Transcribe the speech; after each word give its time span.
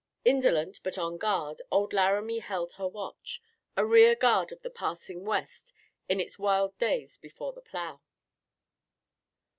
Indolent 0.25 0.79
but 0.81 0.97
on 0.97 1.19
guard, 1.19 1.61
Old 1.69 1.93
Laramie 1.93 2.39
held 2.39 2.73
her 2.73 2.87
watch, 2.87 3.39
a 3.77 3.85
rear 3.85 4.15
guard 4.15 4.51
of 4.51 4.63
the 4.63 4.71
passing 4.71 5.25
West 5.25 5.71
in 6.09 6.19
its 6.19 6.39
wild 6.39 6.75
days 6.79 7.19
before 7.19 7.53
the 7.53 7.61
plow. 7.61 8.01